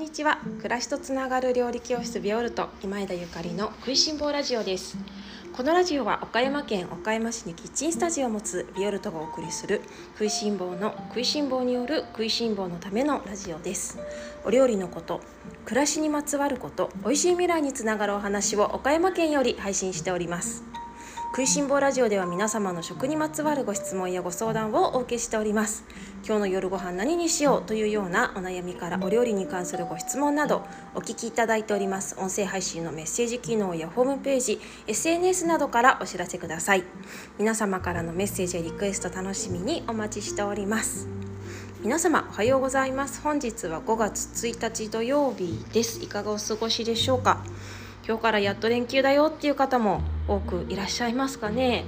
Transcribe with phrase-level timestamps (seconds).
[0.00, 0.38] にちは。
[0.56, 4.96] 暮らしとつながる料理教室ビオルト今枝ゆかりの食いしん坊ラジオです。
[5.54, 9.82] このラジオは岡山県岡山市にキッチンスタジオを持つビオルトがお送りする
[10.14, 13.98] 食いしん坊の食いしん坊による食いしん坊のためのラジオです。
[14.46, 15.20] お料理のこと
[15.66, 20.64] 暮らしにまつわること美味しい未来につながるお話を岡山県より配信しております。
[21.32, 25.84] 食いしん坊ラジオでは皆様の食にまつわるご質問やご相談をお受けしております。
[26.30, 32.14] 今日の夜ご飯何にしようというようなお悩みからお料理に関するご質問などお聞きいただいております。
[32.20, 36.84] 音声配信のメッセージ機能やホームページ SNS などからお知らせください。
[37.36, 41.08] 皆様からのメッセージやリクエスト楽しみにお待ちしております。
[41.82, 43.20] 皆様おはようございます。
[43.22, 46.00] 本日は5月1日土曜日です。
[46.00, 47.42] いかがお過ごしでしょうか？
[48.06, 51.86] 今日からやっと連休だよっていう方も多くいらっしゃいますかね？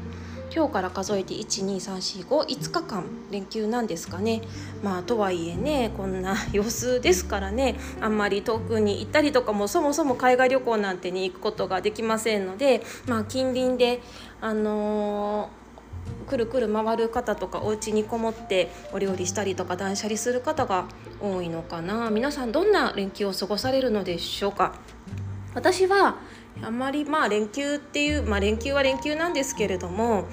[0.54, 4.42] 今日から数えて12345日間連休なんですかね。
[4.82, 14.02] まあとはいえねこんな様子ですからねあんまり遠くに行ったりとかもそもそも海外旅行なんてに行くことができませんのでまあ近隣で
[14.42, 20.86] あのー、くるくる回る方とかお家にこもってお料理したりとか断捨離する方が
[21.22, 22.10] 多いのかな。
[22.10, 24.74] 皆さんどんな連休を過ごされるのでしょうか。
[25.54, 26.16] 私は
[26.60, 30.26] あまりまあ連休っていう、まあ、連休は連休なんですけれども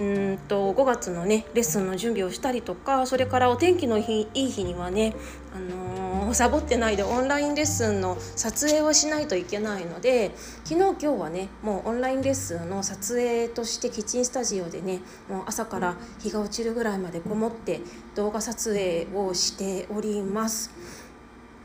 [0.00, 5.14] うんと5月のねレッスンの準備をしたりとかそれからお天気の日いい日にはね、
[5.54, 10.32] あのー、サボってないでオンラインレッスンの撮影をしないといけないので
[10.64, 17.82] 昨日今日はねもうオンラインレッスンの撮影としてキッチンスタジオでねもう朝から日が落ちるぐらいまでこもって
[18.14, 20.70] 動画撮影をしております。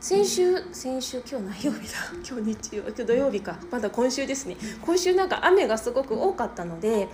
[0.00, 1.94] 先週先週今日何曜日だ？
[2.28, 3.58] 今日日曜日土曜日か。
[3.70, 4.56] まだ今週ですね。
[4.82, 7.08] 今週なんか雨がすごく多かったので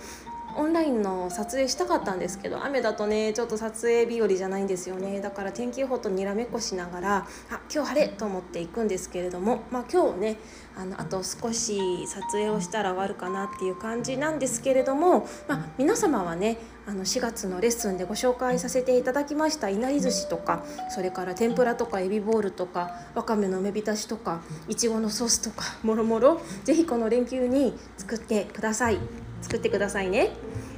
[0.57, 5.21] オンラインの撮影したかったんですけど雨だとねちょっと撮影日和じゃないんですよね。
[5.21, 7.15] だから天気予報とにらめっこしながら
[7.49, 10.37] あ今日晴れと思って行くんですけれどもまあ今日ね
[10.75, 29.32] あのあと少し撮影をしたら終わるかなっていう感じなんですけれども、まあ、皆様はねあの4月のレッスンでご紹介させていただきましたいなり寿司とかそれから天ぷらとかエビボールとかわかめの梅浸しとかいちごのソースとかもろもろぜひこの連休に作ってください。
[29.43, 30.31] 作ってくださいね。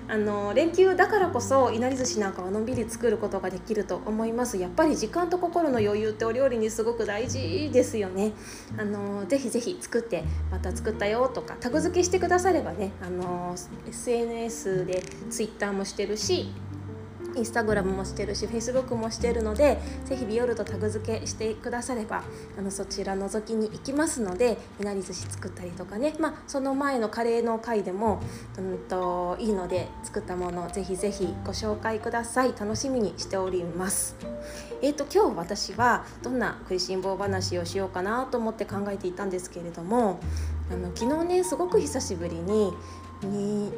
[0.08, 8.34] あの連休だからこそいなり寿司なんかはのんびり作ることができると思いますやっぱり時間と心の余裕ってお料理にすごく大事ですよね
[8.78, 13.56] あのぜひぜひ作ってまた作ったよとかタグ付けしてくださればねあの
[13.88, 16.52] SNS で Twitter もしてるし
[17.36, 22.24] インスタグラムもしてるしフェイスブックもしてるのでぜひビオルとタグ付けしてくだされば
[22.58, 28.22] あのそちら覗きに行きますのでいなり寿司作ったりとかねまあその前のカレーの回でも
[28.58, 32.56] うんといいので作ったものぜひぜひご紹介ください。
[32.60, 34.16] 楽しみにしております。
[34.82, 40.20] えーと今日私はどんな食いしん坊話をしようかなと思って考えていたんですけれども
[40.72, 42.74] あの昨日ねすごく久しぶりに
[43.24, 43.72] に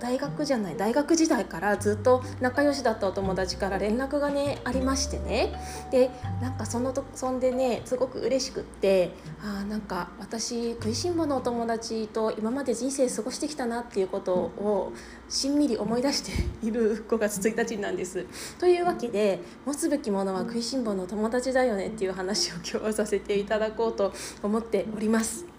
[0.00, 5.54] 大学じゃない大学時代からずっと仲良しだったお友達から連絡がねありましてね
[5.90, 6.10] で
[6.40, 9.10] なんかそのとそんでねすごく嬉しくって
[9.42, 14.92] あなんか私食いしん坊のお友達と今まで人生過ごしてきたなっていうことを
[15.28, 16.32] しんみり思い出して
[16.66, 18.24] いる5月1日なんです。
[18.58, 25.57] というわけで持つべきものは食いしん坊の友達だよねっていう話を今日はさせていただこうと思っております。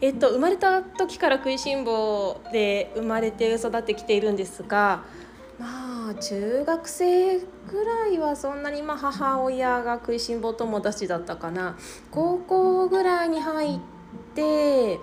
[0.00, 5.02] えっと、生まれた時から食いしん坊で生まれて育ってきているんですが
[5.58, 11.76] まあ中学生くらいはそんなにまあ母親が食いしん坊友達だったかな。
[12.10, 13.80] 高校ぐらいに入っ
[14.34, 15.00] て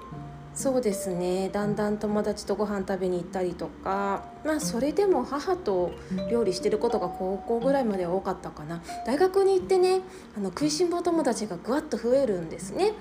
[0.54, 4.26] そうですねだんだん友達とご飯食べに行ったりとか。
[4.46, 5.92] まあそれでも母と
[6.30, 8.84] 料理してることが高校ぐらいまでは多かったかな。
[9.08, 10.02] 大学に行ってね
[10.38, 12.94] あの食いしん坊友達がぐわっと増えるんですね。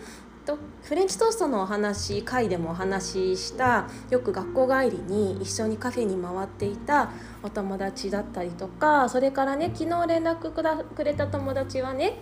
[0.45, 7.11] とフレンチトーストのお話回でもお話ししたよく学校帰りに一緒にカフェに回っていた
[7.43, 10.51] お友達だったりとかそれからね昨日連絡
[10.95, 12.19] くれた友達はね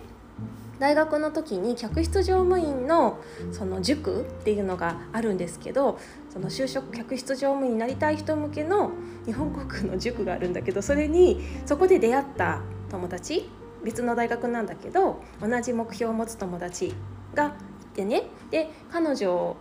[0.79, 3.19] 大学の時に客室乗務員の
[3.51, 5.99] その塾っていうのがあるんですけど
[6.29, 8.91] その就職客室乗務員になりたい人向けの
[9.25, 13.47] 日本航空の塾があるんだけどそれにそこで出会った友達
[13.83, 16.93] 別の大学なんだけど同じ目標を持つ友達
[17.35, 17.53] が
[17.95, 19.55] でねで彼女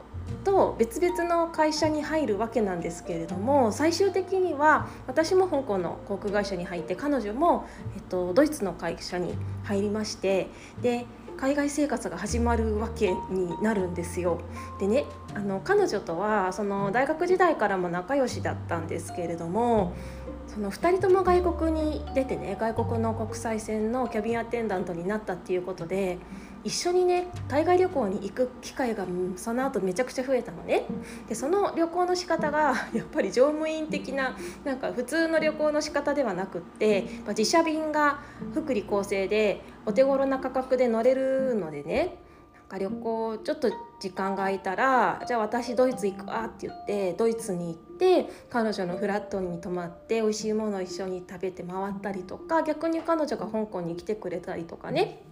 [0.44, 7.66] と別々の会社に入るわけなんですけれども最終的には私も香港の航空会社に入って彼女も、
[7.96, 9.34] えっと、ドイツの会社に
[9.64, 10.48] 入りまして
[10.82, 11.06] で
[11.36, 14.42] 海外生活が始まるわけになるんですよ。
[14.78, 19.94] でねあの彼女とはその大学時代からも仲良しだったんですけれども
[20.48, 26.18] その2人とも外国に出てね外国の国際線のキャビンアテンダントになったっていうことで
[26.62, 30.84] 一緒にね海外旅行に行く機会がその後めちゃくちゃ増えたのね。
[31.28, 38.20] でその旅行の仕方が やっぱり乗務員的ななんか普通の旅行の仕方ではなくってま自社便が
[38.52, 42.18] 福利厚生でお手頃な価格で乗れるのでね
[42.54, 55.22] なんか旅行ちょっと時間が空いたらじゃあ私ドイツ行くわって言ってドイツに行って彼女のフラットに泊まって美味しいものを一緒に食べて回ったりとか逆に彼女が香港に来てくれたりとかね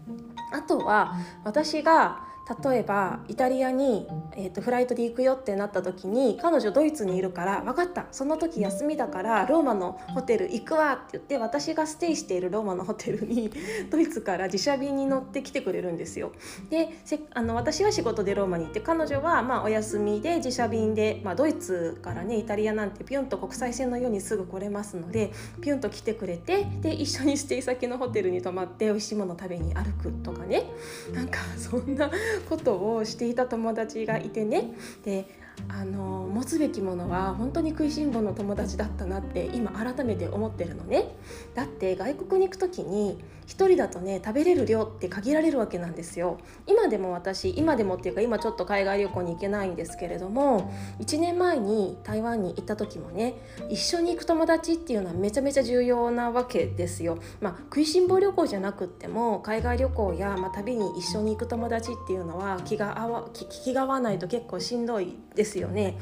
[0.53, 2.29] あとは私が
[2.63, 13.53] 例えばイタリアに、えーと、フライトで行くよってなった時に彼女ドイツにいるから分かったその時休みだからローマのホテル行くわって言って私がステイしているローマのホテルに
[13.91, 16.33] ドイツから自社便に乗ってきてくれるんですよ。
[16.71, 16.89] で
[17.35, 30.65] あの私は仕事でローマに行って彼女はまあお休みで自社便で、まあ、ドイツからねイタリアなんてピュンと国際線のようにすぐ来れますのでピュンと来てくれてで一緒にステイ先のホテルに泊まって美味しいもの食べに歩くとかね。
[31.13, 32.11] なんかそんな
[32.49, 34.73] ことをしていた友達がいてね。
[35.05, 35.27] で
[35.69, 41.15] あの持つべきものは本当に食いしん坊の友達だったなって今改めて思ってるのね。
[41.55, 46.39] だって外国に行く時に1人だとね食べれる量って限られるわけなんですよ。
[46.67, 50.71] 今でも私今でもっていうか今ちょっと海外旅行に行けないんですけれども
[51.01, 53.35] 1年前に台湾に行った時もね
[53.71, 57.19] 一緒に行く友達っていうのはめちゃめちゃ重要なわけですよ。
[57.41, 65.97] まあ食いしん坊旅行じゃなくっても海外旅行や、まあ、旅に一緒に行く友達っていうのは気が合わ気が合わないと結構しんどいですですよね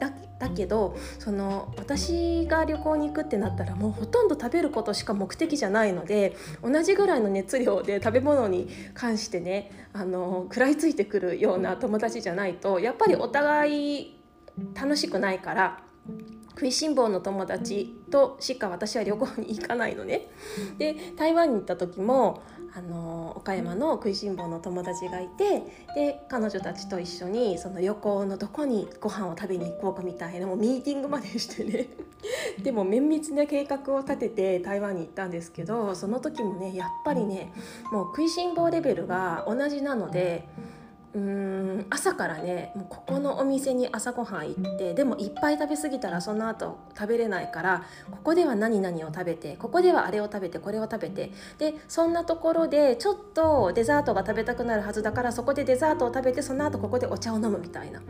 [0.00, 14.20] だだけどその私が旅行に行くってなったらもうほとんど食べることしか目的じゃないので同じぐらいの熱量で食べ物に関してねあの食らいついてくるような友達じゃないとやっぱりお互い
[14.74, 15.80] 楽しくないから
[16.50, 20.28] 食いしん坊の友達としか私は旅行に行かないのね。
[20.78, 22.42] で台湾に行った時も
[22.76, 25.62] あの岡山の食いしん坊の友達がいて
[25.94, 31.88] で彼女たちと一緒にその旅行のどこにご飯を食べに行こうかみたいなもうミーティングまでしてね
[32.62, 37.50] でも綿密な計画を立てて台湾に行ったんですけどその時もねやっぱりね
[37.90, 40.46] もう食いしん坊レベルが同じなので。
[40.72, 41.20] うー
[41.82, 58.00] ん朝からねもうここのお店に朝ごはん行ってでもいっぱい食べ過ぎたらその後食べれないからここでは何々を食べてここではあれを食べてこれを食べてでそんなところでちょっとデザートが食べたくなるはずだからそこでデザートを食べてその後ここでお茶を飲むみたいな。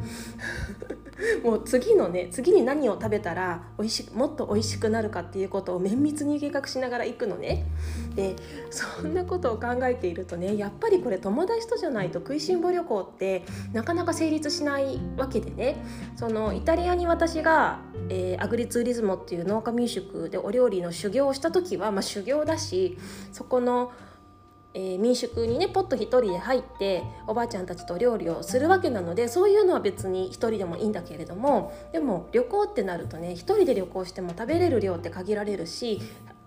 [1.43, 7.67] もう次のね次に何を食べたら美味しもっと美味しくなるかっていうことを綿密に計画しながら行くのね。
[8.15, 8.35] で
[8.71, 15.77] そんなことを考えているとねやっぱりこれ友達とじゃないと食いしん坊旅行ってなかなか成立しないわけでね。
[16.17, 22.99] そのイタリアに私が、えー、アグリツーリズモっていう農家民宿でお料理の修行をした時は、まあ、修行だし
[23.33, 23.93] そこの
[24.79, 36.03] えー、民宿にねポッと1人で入っておばあちゃんたちと料理をするわけなのでそういうのは別に1人でもいいんだけれどもでも旅行ってなるとね1人で旅行しても食べれる量って限られるし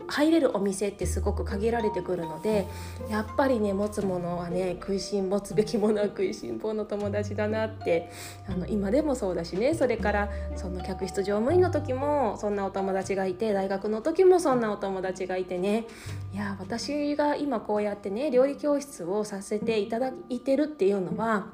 [0.09, 2.67] 入れるお店ってすごく限られてくるので
[3.09, 8.11] やっぱりね持つものはね食いしん持つべきものは食いしん坊の友達だなって
[8.47, 9.73] あの今でもそうだしね。
[9.75, 15.85] それからその客室乗務員の時もそんなお友達がいて大学の時もそんなお友達がいてね。
[16.33, 21.47] いや私が今こうやってね料理教室をさせていただいてるっていうのは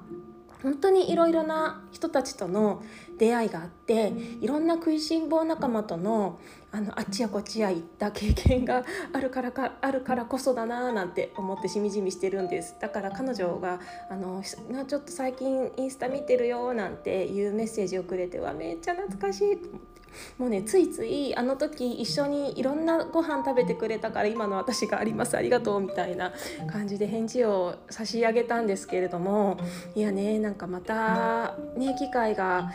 [0.64, 2.84] 本当にいろいろな人たちとの
[3.18, 6.40] 出会いがあっていろんな食いしん坊仲間との
[6.72, 8.84] あのあっちやこっちや行った経験が
[9.14, 12.76] あるからかあるからこそだななんて思ってしみじみしてるんです。
[12.82, 19.95] だから彼女があのちょっと最近インスタ見てるよなんていうメッセージをくれてはめっちゃ懐かしいと思って
[20.38, 26.34] もうねついついあの時一緒にいろんなご飯食べてくれたから今の私がありますありがとうみたいな
[26.68, 29.58] 感じで返事を差し上げたんですけれども
[29.96, 32.72] いやねなんかまたね機会が、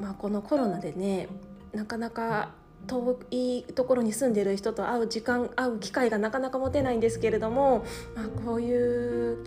[0.00, 1.28] まあ、このコロナでね
[1.72, 2.50] なかなか
[2.86, 9.38] 遠いところに住んでる人と会う時間会う機会がなかなか持てないんですけれども、まあ、こういう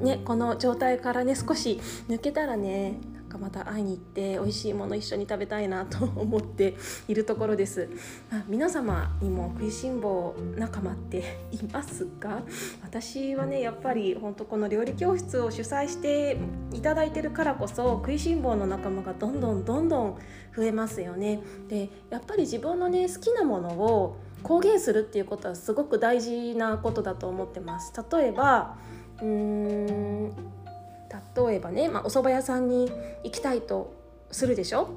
[0.00, 3.00] ねこの状態からね少し抜けたらね
[3.34, 6.74] かまた会いに行って美味しいもの一緒に食べたいなと思って
[7.08, 7.88] いるところです。
[8.30, 12.42] あ皆様にも食いしん坊仲間っていますか
[12.82, 16.38] 私はねやっぱり本当この料理教室を主催して
[16.72, 20.18] いただいてるからこそ食いしん坊の仲間がどんどんどんどん
[20.56, 21.42] 増えますよね。
[21.68, 27.92] でやっぱり自分のね好きなものを公言するっていうことはすごく大事なことだと思ってます。
[28.12, 28.76] 例えば
[29.20, 30.32] うーん
[31.36, 32.90] 例えばね、まあ、お蕎麦屋さんに
[33.22, 33.94] 行きたいと
[34.30, 34.88] するでしょ？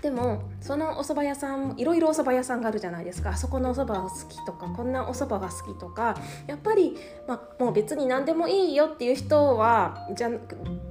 [0.00, 6.16] でもそのお蕎麦屋さんいろいろお蕎麦屋さんがあるじゃないですかあそこのお蕎麦が好きとかこんなお蕎麦が好きとか
[6.48, 6.96] やっぱり、
[7.28, 10.30] まあ、もう別に何でもいいよっていう人はじゃ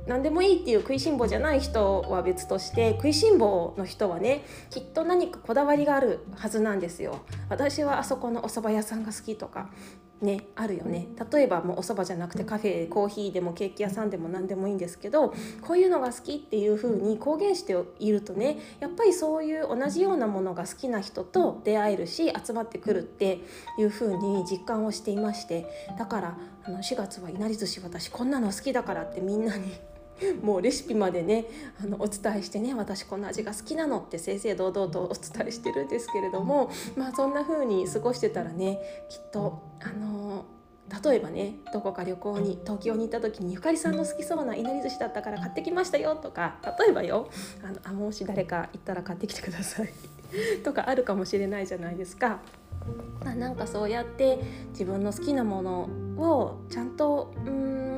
[0.07, 7.19] 何でもいいっていう食いしん坊じゃない人は別として食いしん坊の人はねきっと何かこだわりがあるはずなんですよ。
[7.49, 9.69] 私はあそこのお蕎麦屋さんが好きとか
[10.21, 11.07] ねあるよね。
[11.31, 23.39] 例えばもうお蕎麦じゃなくてカフェコーヒーでもケーキ屋さんでも何でもいいんですけどこういうのが好きっていう風に公言しているとねやっぱりそういう同じようなものが好きな人と出会えるし集まってくるって
[23.77, 25.67] いう風に実感をしていまして。
[25.97, 29.73] だからあの4月はいなり寿司私こんなの好きだからってみんなに
[30.41, 31.45] もうレシピまでね
[31.83, 40.45] あのお伝えしてね私この味が好きなのって正々堂々とお伝えしてるんですけれどもまあそんな風に過ごしてたらねきっとあの
[41.03, 47.29] 例えばねどこか旅行に東京に行った時にゆかりさんの好きそうないなり寿司だったから買ってきましたよとか例えばよ
[47.63, 49.93] あのあもし誰か行ったら買ってきてください
[50.63, 52.39] とかあるかもしれないじゃないですか。
[53.23, 55.87] なんかそうやって自分の好きなもの
[56.17, 57.90] をちゃんとうん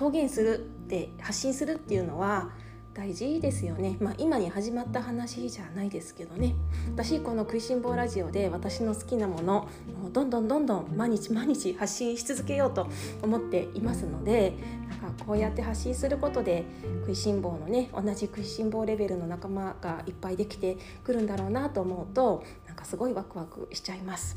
[0.00, 2.50] 表現するって発信するっていうのは
[2.94, 6.54] 大事ですよね、まあ、今に始まった話じゃないですけどね。
[6.94, 9.66] 私この「食いしん坊ラジオ」で私の好きなもの
[10.02, 12.86] もうどんどんどんどん毎日毎日発信し続けようと
[13.22, 14.54] 思っていますので
[15.00, 16.64] なんかこうやって発信することで
[17.00, 24.34] 食いしん坊のね同じ食いしん坊レベルの仲間がいっぱいできてくるんだろうなと思うとなんかすごいワクワクしちゃいます。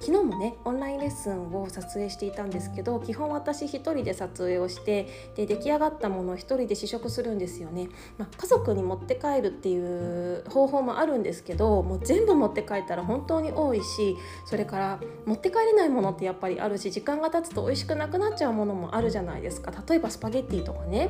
[0.00, 7.88] 昨日もねオンラインレッスンを撮影していたんですけど基本私一人で撮影をしてで出来上がったものを一人で試食するんですよね、
[8.18, 14.16] まあ、家族に持って帰るっていう方法もあるんですけどもう全部持って帰ったら本当に多いし
[14.46, 19.72] それから持って帰れないものってやっぱりあるし時間が経つと美味しくなくなっちゃうものもあるじゃないですか。
[19.88, 21.08] 例えばスパゲッティとかね。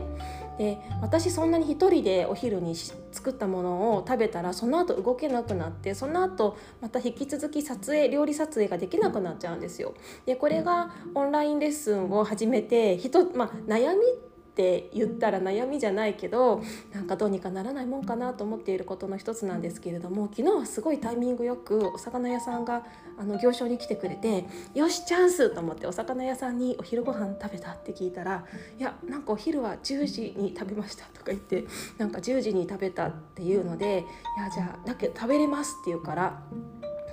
[0.59, 9.95] で私そんなに一人でお昼に作ったものを食べたらその後動けなくなってその後また引き続き撮影料理撮影ができなくなっちゃうんですよ。
[10.25, 14.26] でこれがオンラインレッスンを始めて人、まあ、悩み
[14.57, 16.63] って言ったら悩みじゃないけど
[16.95, 22.87] なんかどうにかならないもんかなと思っていることの一つなんですけれども昨日はすごいタイミングよくお魚屋さんが
[23.19, 28.47] あの行商に来てくれてよしチャンスと思ってお魚屋さんにお昼ご飯食べたって聞いたら
[28.79, 31.67] いやなんかお昼は10時に食べましたとか言って
[31.99, 34.07] なんか10時に食べたっていうので
[34.39, 36.43] いやじゃあだけど食べれますって言うから。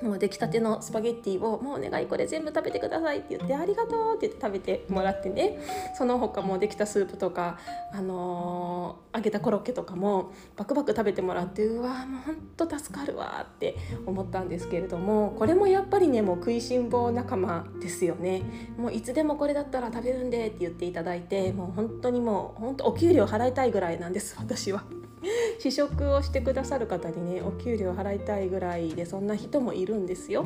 [0.04, 5.60] もう出来たてのスパゲッティを「もうお願いこれ全部食べてください」って言って「ありがとう」って言って食べてもらってね
[5.98, 7.58] その他もできたスープとか、
[7.94, 18.44] あのー、揚げたコロッケとかもバクバク食べてもらってうわもうほんと助かるわって思ったんですけれどもこれもやっぱりねもう食いしん坊仲間ですよね
[18.78, 25.03] もういつでもこれだったら食べるんでって言っていただいてもう本当にもう本当お給料払いたいぐらいなんです私は。
[25.60, 30.46] 試食をしてくださる方にねお給料払いたいぐらいでそんな人もいるんですよ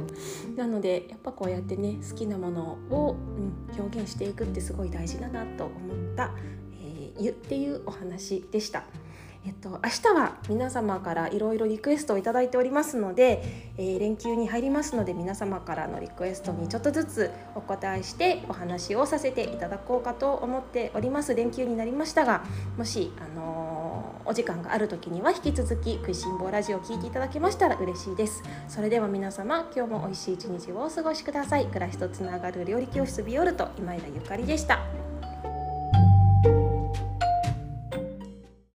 [0.55, 6.31] なのでやっぱこうやってね好きなものを、うん、表現していくってすごい大事だなと思った、
[6.81, 8.83] えー、っていうお話でした。
[9.47, 22.43] えっと、明日は皆様からいろいろリクエストを頂いておりますので、えー、連休に入りますので皆様からのリクエストにちょっとずつお答えしてお話をさせていただこうかと思っております連休になりましたが
[22.77, 23.76] もし、あのー、
[24.27, 28.43] お時間がある時には引き続き「食いしん坊ラジオ」を聴いていただけましたら嬉しいです。
[28.67, 31.65] それでは皆様今日も美味しい一日をお過ごしください。
[31.67, 34.96] 暮らしとつながる料理教室ビオルト今井田ゆかりでした。